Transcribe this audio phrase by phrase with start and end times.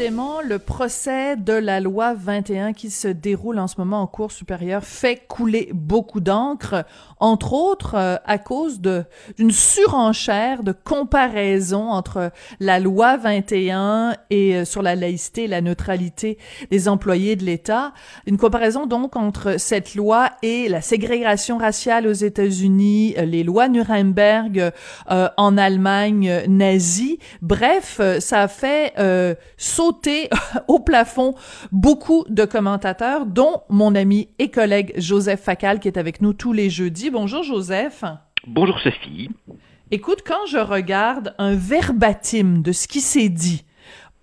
[0.00, 4.82] le procès de la loi 21 qui se déroule en ce moment en cours supérieure
[4.82, 6.86] fait couler beaucoup d'encre,
[7.18, 14.64] entre autres euh, à cause d'une surenchère de comparaison entre la loi 21 et euh,
[14.64, 16.38] sur la laïcité et la neutralité
[16.70, 17.92] des employés de l'État,
[18.26, 23.68] une comparaison donc entre cette loi et la ségrégation raciale aux États-Unis, euh, les lois
[23.68, 24.72] Nuremberg
[25.08, 27.09] en Allemagne nazie.
[27.42, 28.94] Bref, ça a fait
[29.56, 30.28] sauter
[30.68, 31.34] au plafond
[31.72, 36.52] beaucoup de commentateurs, dont mon ami et collègue Joseph Facal, qui est avec nous tous
[36.52, 37.10] les jeudis.
[37.10, 38.04] Bonjour Joseph.
[38.46, 39.30] Bonjour Sophie.
[39.90, 43.64] Écoute, quand je regarde un verbatim de ce qui s'est dit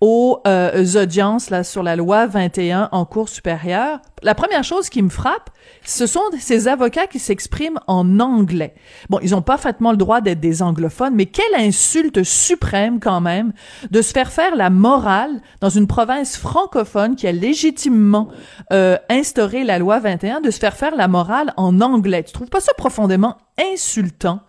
[0.00, 5.02] aux euh, audiences là sur la loi 21 en cours supérieur, la première chose qui
[5.02, 5.50] me frappe,
[5.82, 8.74] ce sont ces avocats qui s'expriment en anglais.
[9.10, 13.52] Bon, ils ont parfaitement le droit d'être des anglophones, mais quelle insulte suprême quand même
[13.90, 18.28] de se faire faire la morale dans une province francophone qui a légitimement
[18.72, 22.22] euh, instauré la loi 21, de se faire faire la morale en anglais.
[22.22, 23.36] Tu trouves pas ça profondément
[23.72, 24.40] insultant?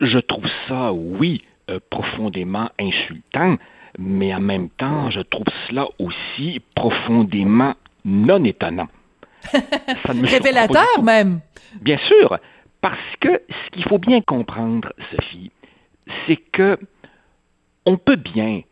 [0.00, 3.56] Je trouve ça, oui, euh, profondément insultant
[3.98, 8.88] mais en même temps, je trouve cela aussi profondément non étonnant.
[10.04, 11.40] Révélateur même.
[11.80, 12.38] Bien sûr,
[12.80, 15.50] parce que ce qu'il faut bien comprendre, Sophie,
[16.26, 16.78] c'est que
[17.84, 18.62] on peut bien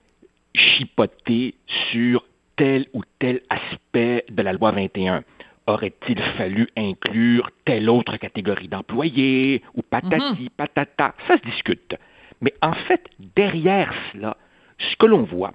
[0.55, 1.55] chipoter
[1.91, 2.25] sur
[2.57, 5.25] tel ou tel aspect de la loi 21.
[5.67, 10.49] Aurait-il fallu inclure telle autre catégorie d'employés ou patati, mhm.
[10.57, 11.15] patata?
[11.27, 11.97] Ça se discute.
[12.41, 13.05] Mais en fait,
[13.35, 14.37] derrière cela,
[14.79, 15.53] ce que l'on voit,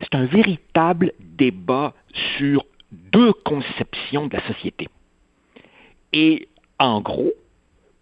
[0.00, 1.94] c'est un véritable débat
[2.36, 4.88] sur deux conceptions de la société.
[6.12, 6.48] Et
[6.78, 7.32] en gros,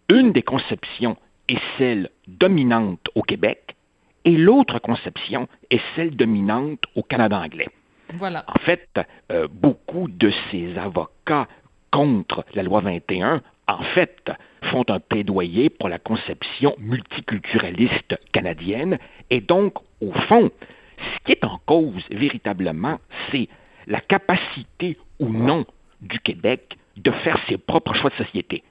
[0.08, 1.16] une des conceptions
[1.48, 3.76] est celle dominante au Québec
[4.24, 7.68] et l'autre conception est celle dominante au Canada anglais.
[8.14, 8.44] Voilà.
[8.48, 8.88] En fait,
[9.32, 11.48] euh, beaucoup de ces avocats
[11.90, 14.30] contre la loi 21, en fait,
[14.64, 18.98] font un plaidoyer pour la conception multiculturaliste canadienne
[19.30, 20.50] et donc, au fond,
[20.98, 22.98] ce qui est en cause véritablement,
[23.30, 23.48] c'est
[23.86, 25.64] la capacité ou non
[26.00, 28.62] du Québec de faire ses propres choix de société.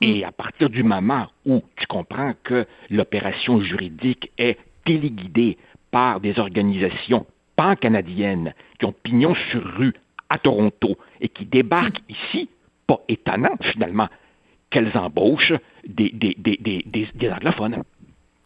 [0.00, 0.24] Et mm.
[0.24, 5.58] à partir du moment où tu comprends que l'opération juridique est téléguidée
[5.90, 7.26] par des organisations
[7.56, 9.94] pan-canadiennes qui ont pignon sur rue
[10.28, 12.12] à Toronto et qui débarquent mm.
[12.12, 12.48] ici,
[12.86, 14.08] pas étonnant finalement
[14.70, 15.52] qu'elles embauchent
[15.86, 17.82] des, des, des, des anglophones.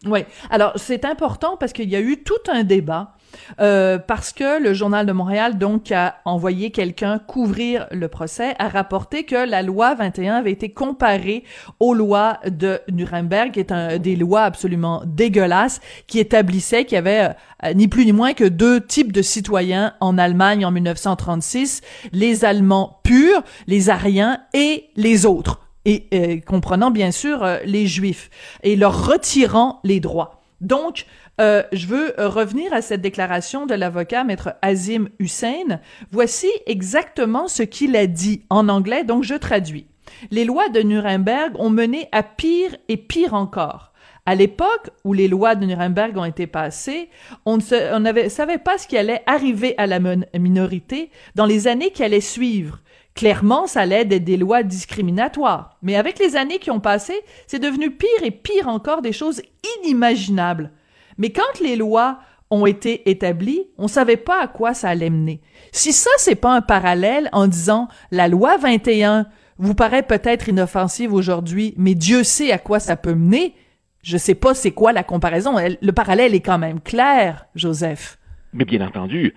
[0.05, 0.19] Oui.
[0.49, 3.15] Alors, c'est important parce qu'il y a eu tout un débat
[3.59, 8.69] euh, parce que le Journal de Montréal, donc, a envoyé quelqu'un couvrir le procès, a
[8.69, 11.43] rapporté que la loi 21 avait été comparée
[11.79, 16.99] aux lois de Nuremberg, qui est un, des lois absolument dégueulasses, qui établissaient qu'il y
[16.99, 17.31] avait
[17.63, 21.81] euh, ni plus ni moins que deux types de citoyens en Allemagne en 1936,
[22.11, 27.87] les Allemands purs, les Ariens et les autres et euh, comprenant bien sûr euh, les
[27.87, 28.29] Juifs,
[28.63, 30.41] et leur retirant les droits.
[30.61, 31.05] Donc,
[31.41, 35.79] euh, je veux revenir à cette déclaration de l'avocat maître Azim Hussein.
[36.11, 39.85] Voici exactement ce qu'il a dit en anglais, donc je traduis.
[40.31, 43.91] Les lois de Nuremberg ont mené à pire et pire encore.
[44.27, 47.09] À l'époque où les lois de Nuremberg ont été passées,
[47.45, 52.03] on ne savait pas ce qui allait arriver à la minorité dans les années qui
[52.03, 52.79] allaient suivre.
[53.15, 55.77] Clairement, ça être des lois discriminatoires.
[55.81, 57.13] Mais avec les années qui ont passé,
[57.47, 59.41] c'est devenu pire et pire encore des choses
[59.79, 60.71] inimaginables.
[61.17, 62.19] Mais quand les lois
[62.51, 65.41] ont été établies, on savait pas à quoi ça allait mener.
[65.71, 69.27] Si ça, c'est pas un parallèle en disant la loi 21
[69.57, 73.55] vous paraît peut-être inoffensive aujourd'hui, mais Dieu sait à quoi ça peut mener,
[74.01, 75.55] je sais pas c'est quoi la comparaison.
[75.57, 78.17] Le parallèle est quand même clair, Joseph.
[78.55, 79.33] Mais bien entendu,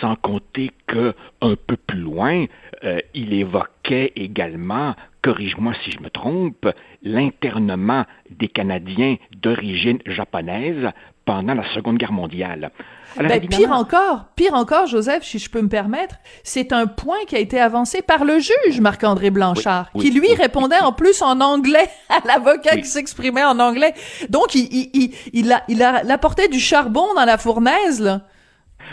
[0.00, 2.46] sans compter que un peu plus loin,
[2.84, 6.66] euh, il évoquait également corrige-moi si je me trompe,
[7.02, 10.88] l'internement des Canadiens d'origine japonaise
[11.24, 12.70] pendant la Seconde Guerre mondiale.
[13.16, 16.14] Ben, pire encore, pire encore, Joseph, si je peux me permettre,
[16.44, 20.78] c'est un point qui a été avancé par le juge Marc-André Blanchard, qui lui répondait
[20.78, 23.94] en plus en anglais à l'avocat qui s'exprimait en anglais.
[24.28, 28.22] Donc, il, il, il, il, a, il a apporté du charbon dans la fournaise, là.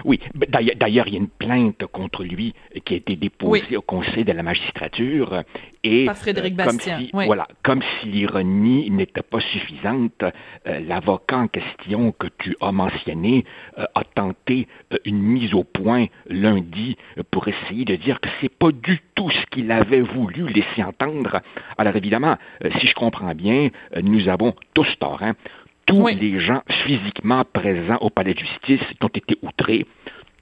[0.06, 2.54] Oui, d'ailleurs, il y a une plainte contre lui
[2.86, 5.44] qui a été déposée au Conseil de la magistrature
[5.84, 11.38] et Par Frédéric euh, comme si, voilà, comme si l'ironie n'était pas suffisante, euh, l'avocat
[11.38, 13.46] en question que tu as mentionné
[13.78, 14.68] euh, a tenté
[15.06, 16.98] une mise au point lundi
[17.32, 21.42] pour essayer de dire que c'est pas du tout ce qu'il avait voulu laisser entendre.
[21.78, 22.38] Alors évidemment,
[22.80, 23.70] si je comprends bien,
[24.02, 25.22] nous avons tous tort.
[25.22, 25.34] Hein?
[25.88, 29.88] Tous les gens physiquement présents au palais de justice qui ont été outrés,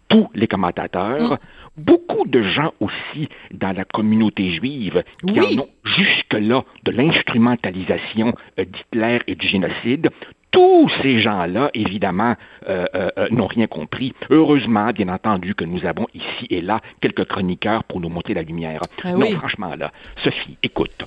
[0.10, 1.38] tous les commentateurs, mm.
[1.78, 8.66] beaucoup de gens aussi dans la communauté juive qui en ont jusque-là de l'instrumentalisation euh,
[8.66, 10.10] d'Hitler et du génocide.
[10.52, 12.36] Tous ces gens-là, évidemment,
[12.70, 14.14] euh, euh, n'ont rien compris.
[14.30, 18.42] Heureusement, bien entendu, que nous avons ici et là quelques chroniqueurs pour nous montrer la
[18.44, 18.82] lumière.
[19.04, 19.92] Ah non, franchement, là,
[20.24, 21.06] Sophie, écoute.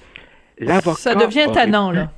[0.96, 2.10] Ça devient tannant, là.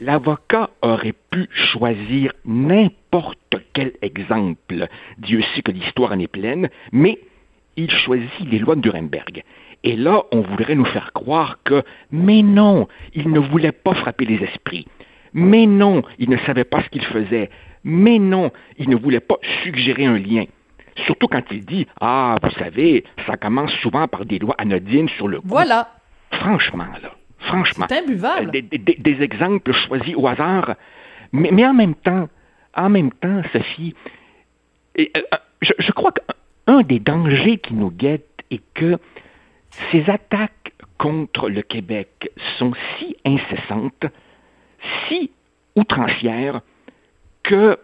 [0.00, 4.86] L'avocat aurait pu choisir n'importe quel exemple.
[5.18, 7.18] Dieu sait que l'histoire en est pleine, mais
[7.76, 9.42] il choisit les lois de Nuremberg.
[9.84, 14.24] Et là, on voudrait nous faire croire que, mais non, il ne voulait pas frapper
[14.24, 14.86] les esprits.
[15.32, 17.50] Mais non, il ne savait pas ce qu'il faisait.
[17.84, 20.44] Mais non, il ne voulait pas suggérer un lien.
[21.06, 25.28] Surtout quand il dit Ah, vous savez, ça commence souvent par des lois anodines sur
[25.28, 25.48] le coup.
[25.48, 25.88] Voilà.
[26.32, 27.12] Franchement, là.
[27.38, 27.86] Franchement.
[27.88, 28.50] C'est imbuvable.
[28.54, 30.74] Euh, des, exemples choisis au hasard.
[31.32, 32.28] Mais, en même temps,
[32.74, 33.94] en même temps, Sophie,
[34.98, 38.98] euh, euh, je, crois qu'un des dangers qui nous guettent est que
[39.90, 44.06] ces attaques contre le Québec sont si incessantes,
[45.06, 45.30] si
[45.76, 46.60] outrancières,
[47.42, 47.78] que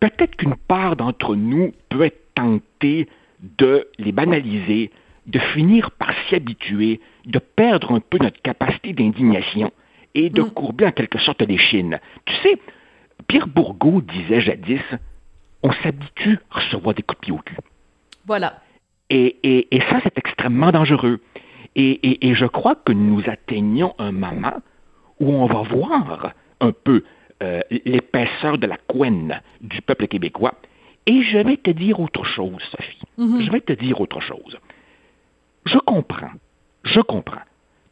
[0.00, 3.08] peut-être qu'une part d'entre nous peut être tentée
[3.40, 4.90] de les banaliser,
[5.26, 9.72] de finir par s'y habituer, de perdre un peu notre capacité d'indignation
[10.14, 10.50] et de mm.
[10.50, 11.98] courber en quelque sorte les chines.
[12.26, 12.58] Tu sais,
[13.26, 14.82] Pierre Bourgault disait jadis,
[15.62, 17.56] on s'habitue à recevoir des coups de pied au cul.
[18.26, 18.60] Voilà.
[19.10, 21.20] Et, et, ça, c'est extrêmement dangereux.
[21.76, 24.62] Et, et, je crois que nous atteignons un moment
[25.20, 27.04] où on va voir un peu
[27.42, 30.54] euh, l'épaisseur de la couenne du peuple québécois.
[31.06, 33.02] Et je vais te dire autre chose, Sophie.
[33.18, 33.44] Mm-hmm.
[33.44, 34.58] Je vais te dire autre chose.
[35.64, 36.32] Je comprends,
[36.84, 37.42] je comprends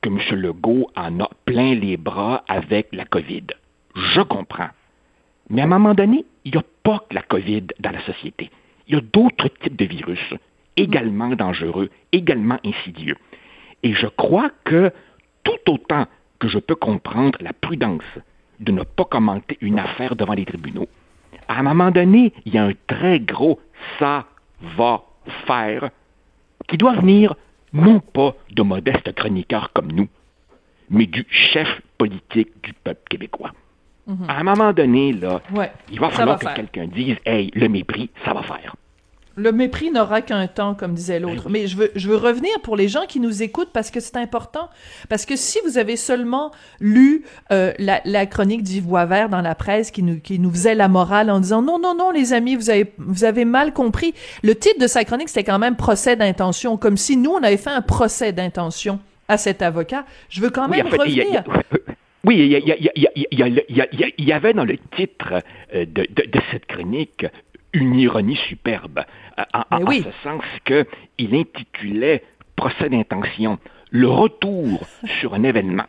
[0.03, 0.19] que M.
[0.41, 3.47] Legault en a plein les bras avec la COVID.
[3.95, 4.71] Je comprends.
[5.49, 8.51] Mais à un moment donné, il n'y a pas que la COVID dans la société.
[8.89, 10.35] Il y a d'autres types de virus
[10.77, 13.17] également dangereux, également insidieux.
[13.83, 14.93] Et je crois que
[15.45, 16.07] tout autant
[16.39, 18.03] que je peux comprendre la prudence
[18.61, 20.89] de ne pas commenter une affaire devant les tribunaux,
[21.49, 23.61] à un moment donné, il y a un très gros
[23.99, 24.27] ça
[24.77, 25.03] va
[25.47, 25.91] faire
[26.69, 27.35] qui doit venir
[27.73, 30.09] non pas de modestes chroniqueurs comme nous,
[30.91, 33.53] mais du chef politique du peuple québécois.
[34.07, 34.27] Mhm.
[34.29, 35.41] À un moment donné, là,
[35.91, 38.75] il va falloir que quelqu'un dise Hey, le mépris, ça va faire.
[39.37, 41.49] Le mépris n'aura qu'un temps, comme disait l'autre.
[41.49, 44.17] Mais je veux, je veux revenir pour les gens qui nous écoutent parce que c'est
[44.17, 44.69] important.
[45.09, 46.51] Parce que si vous avez seulement
[46.81, 50.75] lu euh, la, la, chronique d'Yves Boisvert dans la presse qui nous, qui nous faisait
[50.75, 54.15] la morale en disant non, non, non, les amis, vous avez, vous avez mal compris.
[54.43, 57.57] Le titre de sa chronique, c'était quand même procès d'intention, comme si nous, on avait
[57.57, 60.05] fait un procès d'intention à cet avocat.
[60.29, 61.43] Je veux quand même revenir.
[62.25, 65.43] Oui, il y, avait dans le titre
[65.75, 67.27] de, de, de cette chronique
[67.73, 69.05] une ironie superbe,
[69.53, 72.23] en, ce sens qu'il intitulait
[72.57, 73.59] Procès d'intention,
[73.91, 74.87] le retour
[75.21, 75.87] sur un événement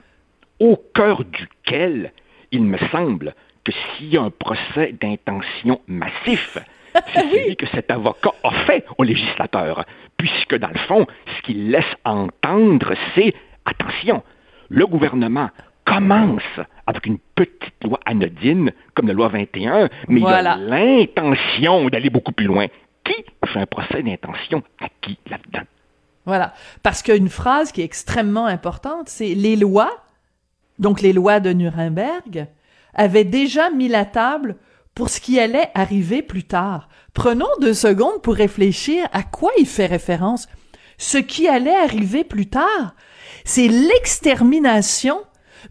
[0.60, 2.14] au cœur duquel
[2.52, 6.58] il me semble que s'il y a un procès d'intention massif,
[7.14, 9.86] c'est celui que cet avocat a fait au législateur,
[10.18, 11.06] puisque dans le fond,
[11.38, 13.34] ce qu'il laisse entendre, c'est
[13.66, 14.24] attention,
[14.70, 15.50] le gouvernement
[15.86, 16.42] commence
[16.88, 22.32] avec une petite loi anodine comme la loi 21, mais il a l'intention d'aller beaucoup
[22.32, 22.68] plus loin.
[23.06, 25.66] Qui fait un procès d'intention à qui là-dedans?
[26.26, 26.54] Voilà.
[26.84, 30.06] Parce qu'une phrase qui est extrêmement importante, c'est les lois,
[30.80, 32.48] donc les lois de Nuremberg,
[32.94, 34.56] avaient déjà mis la table
[34.96, 36.88] pour ce qui allait arriver plus tard.
[37.14, 40.48] Prenons deux secondes pour réfléchir à quoi il fait référence.
[40.98, 42.96] Ce qui allait arriver plus tard,
[43.44, 45.20] c'est l'extermination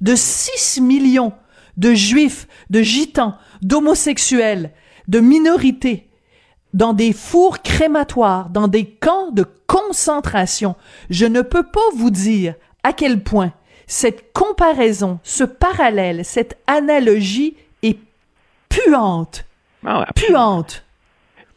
[0.00, 1.32] de 6 millions
[1.76, 4.72] de juifs, de gitans, d'homosexuels,
[5.08, 6.08] de minorités,
[6.72, 10.74] dans des fours crématoires, dans des camps de concentration.
[11.10, 13.52] Je ne peux pas vous dire à quel point
[13.86, 17.98] cette comparaison, ce parallèle, cette analogie est
[18.68, 19.44] puante.
[19.84, 20.84] Ah, puante.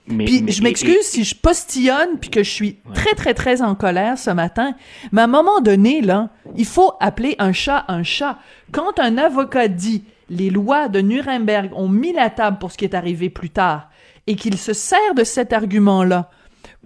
[0.08, 3.62] Mais, Puis mais- je m'excuse si je postillonne puis que je suis très très très
[3.64, 4.76] en colère ce matin,
[5.12, 8.38] mais à un moment donné là, il faut appeler un chat un chat.
[8.72, 12.86] Quand un avocat dit les lois de Nuremberg ont mis la table pour ce qui
[12.86, 13.90] est arrivé plus tard
[14.28, 16.30] et qu'il se sert de cet argument-là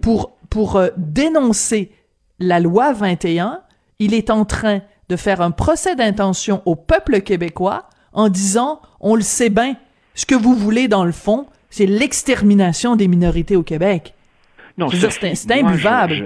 [0.02, 1.92] pour pour euh, dénoncer
[2.40, 3.60] la loi 21,
[4.00, 9.14] il est en train de faire un procès d'intention au peuple québécois en disant on
[9.14, 9.76] le sait bien,
[10.14, 14.14] ce que vous voulez dans le fond, c'est l'extermination des minorités au Québec.
[14.76, 16.14] non, c'est- c'est moi, imbuvable.
[16.14, 16.24] je-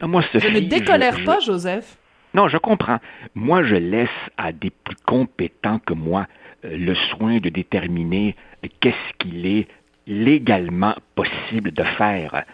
[0.00, 1.98] je- moi, Je ne décolère je- pas, Joseph.
[2.34, 2.98] Non, je comprends.
[3.34, 6.26] Moi, je laisse à des plus compétents que moi
[6.64, 8.34] euh, le soin de déterminer
[8.80, 9.68] qu'est-ce qu'il est
[10.06, 12.44] légalement possible de faire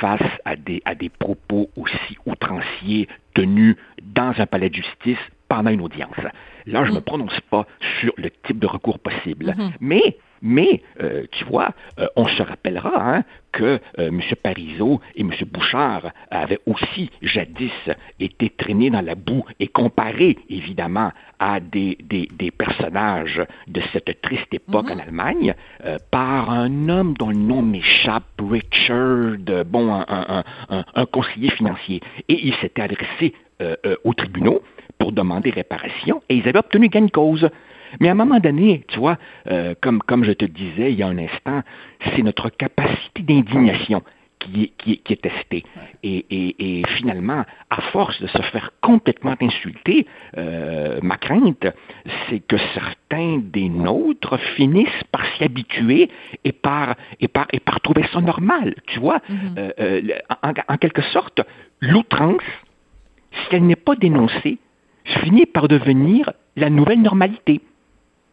[0.00, 5.70] face à des, à des propos aussi outranciers tenus dans un palais de justice pendant
[5.70, 6.16] une audience.
[6.66, 7.66] Là, je ne me prononce pas
[8.00, 9.54] sur le type de recours possible.
[9.80, 13.64] Mais, mais euh, tu vois, euh, on se rappellera hein, que
[13.98, 14.20] euh, M.
[14.42, 15.30] Parizeau et M.
[15.52, 17.72] Bouchard avaient aussi jadis
[18.20, 24.20] été traînés dans la boue et comparés, évidemment, à des, des, des personnages de cette
[24.22, 25.54] triste époque en Allemagne
[25.84, 31.06] euh, par un homme dont le nom m'échappe, Richard, euh, bon, un, un- un- un
[31.06, 32.00] conseiller financier.
[32.28, 34.62] Et il s'était adressé euh, euh, aux tribunaux
[34.98, 37.48] pour demander réparation et ils avaient obtenu gain de cause.
[37.98, 39.18] Mais à un moment donné, tu vois,
[39.48, 41.62] euh, comme, comme je te disais il y a un instant,
[42.14, 44.02] c'est notre capacité d'indignation
[44.38, 45.64] qui est, qui est, qui est testée.
[46.02, 50.06] Et, et, et finalement, à force de se faire complètement insulter,
[50.38, 51.66] euh, ma crainte,
[52.28, 56.08] c'est que certains des nôtres finissent par s'y habituer
[56.44, 58.74] et par, et, par, et par trouver ça normal.
[58.86, 59.20] Tu vois,
[59.58, 61.42] Euh, euh, le- en, en quelque sorte,
[61.80, 62.40] l'outrance,
[63.32, 64.58] si elle n'est pas dénoncée,
[65.04, 67.60] finit par devenir la nouvelle normalité.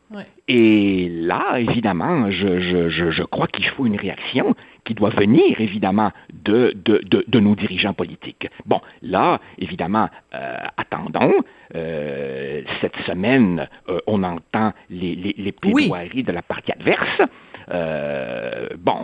[0.09, 0.25] Ouais.
[0.47, 5.59] Et là, évidemment, je, je, je, je crois qu'il faut une réaction qui doit venir,
[5.59, 8.47] évidemment, de, de, de, de nos dirigeants politiques.
[8.65, 11.33] Bon, là, évidemment, euh, attendons.
[11.75, 17.21] Euh, cette semaine, euh, on entend les, les, les plaidoiries de la partie adverse.
[17.69, 18.95] Euh, bon,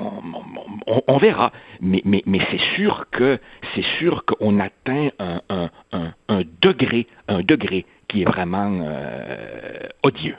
[0.88, 3.38] on, on- on verra, mais, mais, mais c'est sûr que
[3.75, 9.88] c'est sûr qu'on atteint un, un, un, un degré, un degré qui est vraiment euh,
[10.03, 10.38] odieux,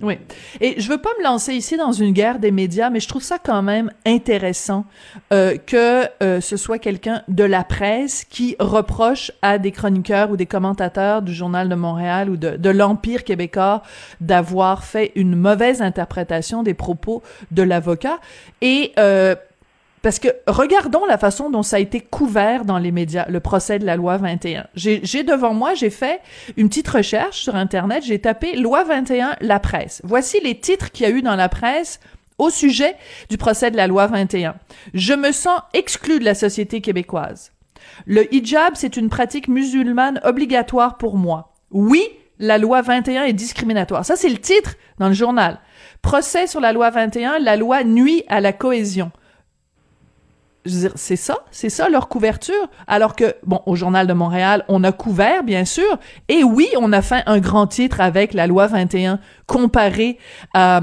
[0.00, 0.18] Oui.
[0.60, 3.22] Et je veux pas me lancer ici dans une guerre des médias, mais je trouve
[3.22, 4.84] ça quand même intéressant
[5.32, 10.36] euh, que euh, ce soit quelqu'un de la presse qui reproche à des chroniqueurs ou
[10.36, 13.82] des commentateurs du Journal de Montréal ou de, de l'Empire québécois
[14.20, 18.18] d'avoir fait une mauvaise interprétation des propos de l'avocat.
[18.60, 19.34] Et euh,
[20.06, 23.80] parce que regardons la façon dont ça a été couvert dans les médias, le procès
[23.80, 24.68] de la loi 21.
[24.76, 26.20] J'ai devant moi, j'ai fait
[26.56, 30.00] une petite recherche sur Internet, j'ai tapé loi 21, la presse.
[30.04, 31.98] Voici les titres qu'il y a eu dans la presse
[32.38, 32.94] au sujet
[33.30, 34.54] du procès de la loi 21.
[34.94, 37.50] Je me sens exclu de la société québécoise.
[38.04, 41.52] Le hijab, c'est une pratique musulmane obligatoire pour moi.
[41.72, 42.04] Oui,
[42.38, 44.04] la loi 21 est discriminatoire.
[44.04, 45.58] Ça, c'est le titre dans le journal.
[46.00, 49.10] Procès sur la loi 21, la loi nuit à la cohésion
[50.66, 52.68] je veux dire, c'est ça, c'est ça leur couverture.
[52.86, 56.92] Alors que, bon, au Journal de Montréal, on a couvert, bien sûr, et oui, on
[56.92, 60.18] a fait un grand titre avec la loi 21 comparé
[60.54, 60.80] à,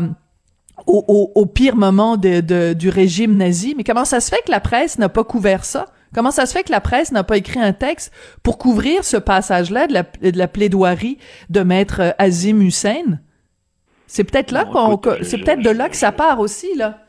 [0.88, 3.74] au, au, au pire moment de, de- du régime nazi.
[3.78, 5.86] Mais comment ça se fait que la presse n'a pas couvert ça?
[6.16, 8.12] Comment ça se fait que la presse n'a pas écrit un texte
[8.44, 11.18] pour couvrir ce passage-là de la, de la plaidoirie
[11.50, 13.20] de maître Azim Hussein?
[14.06, 17.00] C'est peut-être là qu'on, c'est peut-être de là que ça part aussi, là.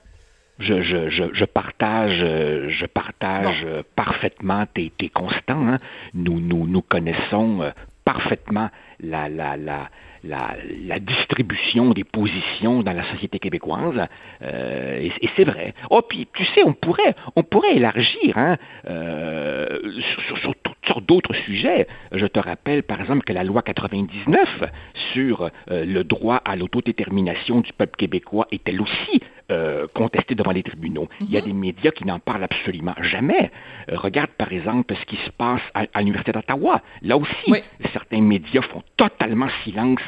[0.60, 5.66] Je, je, je, je partage, euh, je partage euh, parfaitement tes, tes constants.
[5.66, 5.78] hein.
[6.14, 7.70] Nous, nous, nous connaissons euh,
[8.04, 8.70] parfaitement
[9.00, 9.88] la, la, la,
[10.22, 10.54] la,
[10.86, 14.06] la distribution des positions dans la société québécoise.
[14.42, 15.74] Euh, et et c'est vrai.
[15.90, 18.56] Oh, puis tu sais, on pourrait, on pourrait élargir hein,
[18.86, 19.66] euh,
[20.00, 20.54] sur, sur- sur
[20.86, 21.86] sortes d'autres sujets.
[22.12, 24.64] Je te rappelle, par exemple, que la loi 99
[25.12, 30.52] sur euh, le droit à l'autodétermination du peuple québécois est elle aussi euh, contestée devant
[30.52, 31.08] les tribunaux.
[31.20, 33.50] Il y a des médias qui n'en parlent absolument jamais.
[33.90, 36.80] Euh, regarde, par exemple, ce qui se passe à, à l'Université d'Ottawa.
[37.02, 37.62] Là aussi, Oui.
[37.92, 40.00] certains médias font totalement silence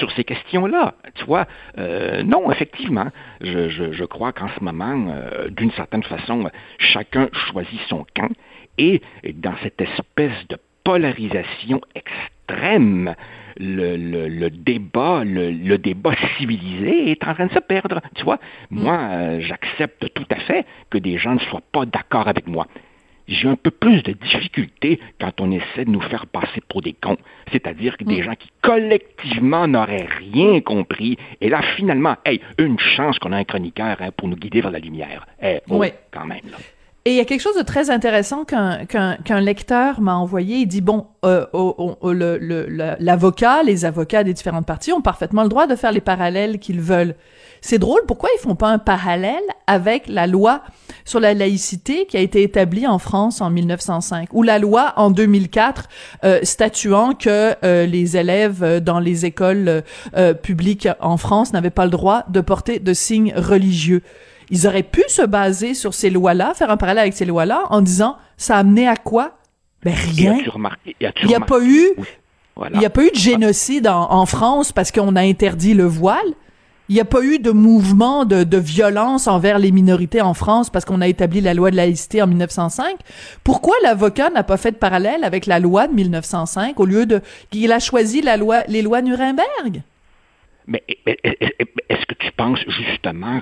[0.00, 0.94] sur ces questions-là.
[1.14, 1.46] Tu vois,
[1.78, 3.06] euh, non, effectivement,
[3.40, 8.30] je, je, je crois qu'en ce moment, euh, d'une certaine façon, chacun choisit son camp
[8.80, 9.02] et
[9.34, 13.14] dans cette espèce de polarisation extrême,
[13.58, 18.00] le, le, le débat, le, le débat civilisé est en train de se perdre.
[18.14, 18.38] Tu vois,
[18.70, 22.66] moi, euh, j'accepte tout à fait que des gens ne soient pas d'accord avec moi
[23.30, 26.92] j'ai un peu plus de difficulté quand on essaie de nous faire passer pour des
[26.92, 27.16] cons.
[27.52, 31.16] c'est-à-dire que des gens qui collectivement n'auraient rien compris.
[31.40, 34.72] Et là, finalement, hey, une chance qu'on a un chroniqueur hein, pour nous guider vers
[34.72, 35.26] la lumière.
[35.42, 35.92] Eh, oh, Oui.
[36.10, 36.40] quand même.
[36.50, 36.58] Là.
[37.06, 40.58] Et il y a quelque chose de très intéressant qu'un qu'un qu'un lecteur m'a envoyé.
[40.58, 41.46] Il dit bon, euh,
[42.98, 46.82] l'avocat, les avocats des différentes parties ont parfaitement le droit de faire les parallèles qu'ils
[46.82, 47.14] veulent.
[47.62, 50.62] C'est drôle, pourquoi ils font pas un parallèle avec la loi
[51.04, 55.10] sur la laïcité qui a été établie en France en 1905 ou la loi en
[55.10, 55.88] 2004
[56.24, 59.82] euh, statuant que euh, les élèves euh, dans les écoles
[60.16, 64.02] euh, publiques en France n'avaient pas le droit de porter de signes religieux.
[64.50, 67.80] Ils auraient pu se baser sur ces lois-là, faire un parallèle avec ces lois-là, en
[67.82, 69.38] disant ça a amené à quoi?
[69.82, 70.38] Ben rien.
[70.50, 70.96] remarqué?
[71.00, 72.04] Il n'y a pas eu, Oui,
[72.56, 72.76] voilà.
[72.76, 75.84] il n'y a pas eu de génocide en, en France parce qu'on a interdit le
[75.84, 76.18] voile.
[76.88, 80.70] Il n'y a pas eu de mouvement de, de violence envers les minorités en France
[80.70, 82.96] parce qu'on a établi la loi de laïcité en 1905.
[83.44, 87.20] Pourquoi l'avocat n'a pas fait de parallèle avec la loi de 1905 au lieu de
[87.50, 89.82] qu'il a choisi la loi, les lois Nuremberg?
[90.66, 93.40] Mais est-ce que tu penses justement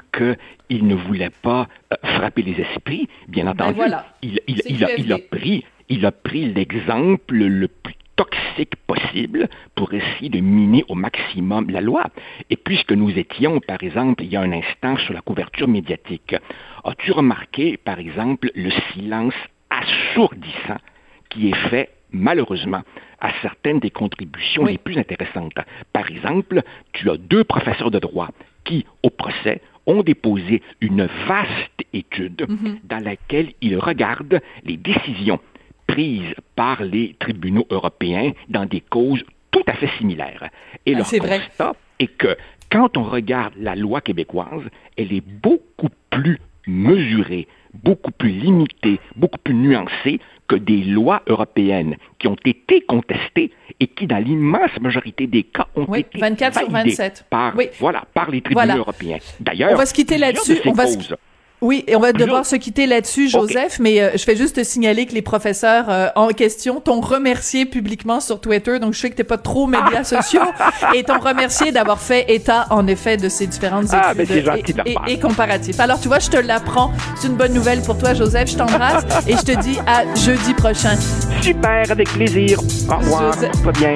[0.68, 3.08] qu'il ne voulait pas euh, frapper les esprits?
[3.28, 4.06] Bien entendu, Ben voilà.
[4.22, 9.92] il, il- il a, il pris, il a pris l'exemple le plus toxique possible pour
[9.94, 12.02] essayer de miner au maximum la loi.
[12.50, 16.34] Et puisque nous étions, par exemple, il y a un instant sur la couverture médiatique,
[16.84, 19.34] as-tu remarqué, par exemple, le silence
[19.70, 20.78] assourdissant
[21.30, 22.82] qui est fait, malheureusement,
[23.20, 24.72] à certaines des contributions Oui.
[24.72, 25.54] les plus intéressantes?
[25.92, 28.30] Par exemple, tu as deux professeurs de droit
[28.64, 32.78] qui, au procès, ont déposé une vaste étude Mhm.
[32.84, 35.40] dans laquelle ils regardent les décisions
[35.88, 40.50] prises par les tribunaux européens dans des causes tout à fait similaires.
[40.86, 41.40] Et Ah, leur vrai.
[41.40, 42.36] constat est que
[42.70, 44.62] quand on regarde la loi québécoise,
[44.98, 47.48] elle est beaucoup plus mesurée,
[47.82, 53.86] beaucoup plus limitée, beaucoup plus nuancée que des lois européennes qui ont été contestées et
[53.86, 57.26] qui, dans l'immense majorité des cas, ont Oui, été 24 sur validées 27.
[57.28, 57.66] par, Oui.
[57.78, 58.76] voilà, par les tribunaux Voilà.
[58.78, 59.18] européens.
[59.40, 60.58] D'ailleurs, On va se quitter là-dessus.
[60.64, 60.98] On va se-
[61.60, 64.62] Oui, et on va devoir se quitter là-dessus, Joseph, mais euh, je fais juste te
[64.62, 69.10] signaler que les professeurs euh, en question t'ont remercié publiquement sur Twitter, donc je sais
[69.10, 70.40] que t'es pas trop médias sociaux,
[70.94, 74.48] et t'ont remercié d'avoir fait état, en effet, de ces différentes Ah, études
[74.86, 75.80] et, et, et comparatifs.
[75.80, 76.92] Alors, tu vois, je te l'apprends.
[77.16, 78.50] C'est une bonne nouvelle pour toi, Joseph.
[78.50, 80.96] Je t'embrasse et je te dis à jeudi prochain.
[81.42, 82.60] Super, avec plaisir.
[82.88, 83.32] Au revoir.
[83.32, 83.94] Joseph- Toi bien.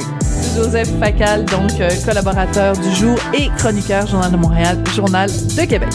[0.56, 5.88] Joseph Facal, donc euh, collaborateur du jour et chroniqueur Journal de Montréal, Journal de Québec.